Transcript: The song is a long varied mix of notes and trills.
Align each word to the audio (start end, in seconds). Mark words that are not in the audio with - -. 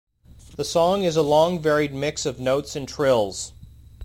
The 0.55 0.63
song 0.63 1.03
is 1.03 1.15
a 1.15 1.21
long 1.21 1.61
varied 1.61 1.93
mix 1.93 2.25
of 2.25 2.39
notes 2.39 2.75
and 2.75 2.87
trills. 2.87 3.53